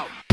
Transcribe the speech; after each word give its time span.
out. 0.00 0.29